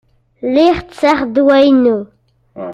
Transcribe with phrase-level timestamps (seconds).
[0.47, 1.99] Lliɣ tesseɣ ddwa-inu.